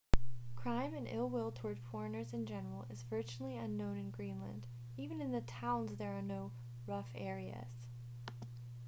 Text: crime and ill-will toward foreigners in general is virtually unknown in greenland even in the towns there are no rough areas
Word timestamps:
crime 0.55 0.95
and 0.95 1.07
ill-will 1.07 1.51
toward 1.51 1.77
foreigners 1.77 2.33
in 2.33 2.47
general 2.47 2.87
is 2.89 3.03
virtually 3.03 3.55
unknown 3.55 3.99
in 3.99 4.09
greenland 4.09 4.65
even 4.97 5.21
in 5.21 5.31
the 5.31 5.41
towns 5.41 5.95
there 5.97 6.17
are 6.17 6.23
no 6.23 6.51
rough 6.87 7.11
areas 7.13 7.87